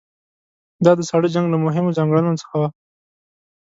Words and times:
دا 0.85 0.91
د 0.99 1.01
ساړه 1.09 1.29
جنګ 1.35 1.47
له 1.51 1.57
مهمو 1.65 1.95
ځانګړنو 1.97 2.39
څخه 2.41 2.55
وه. 2.61 2.69